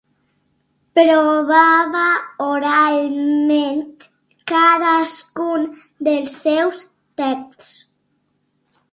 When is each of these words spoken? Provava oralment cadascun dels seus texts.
Provava 0.99 2.05
oralment 2.45 4.07
cadascun 4.53 5.67
dels 6.07 6.33
seus 6.47 6.81
texts. 7.23 7.69